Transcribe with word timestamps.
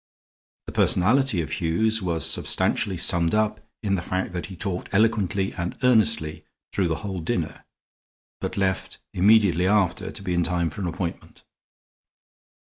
The 0.65 0.71
personality 0.73 1.41
of 1.41 1.51
Hughes 1.51 2.01
was 2.01 2.27
substantially 2.27 2.97
summed 2.97 3.35
up 3.35 3.59
in 3.83 3.93
the 3.93 4.01
fact 4.01 4.33
that 4.33 4.47
he 4.47 4.55
talked 4.55 4.91
eloquently 4.91 5.53
and 5.53 5.77
earnestly 5.83 6.43
through 6.73 6.87
the 6.87 6.95
whole 7.05 7.19
dinner, 7.19 7.65
but 8.39 8.57
left 8.57 8.97
immediately 9.13 9.67
after 9.67 10.11
to 10.11 10.21
be 10.23 10.33
in 10.33 10.41
time 10.41 10.71
for 10.71 10.81
an 10.81 10.87
appointment. 10.87 11.43